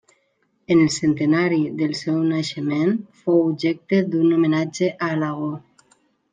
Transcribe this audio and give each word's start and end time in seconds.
En 0.75 0.79
el 0.85 0.87
centenari 0.95 1.59
del 1.81 1.93
seu 1.99 2.17
naixement 2.31 2.97
fou 3.21 3.39
objecte 3.51 4.03
d'un 4.09 4.35
homenatge 4.41 4.93
a 4.99 5.15
Alagó. 5.17 5.55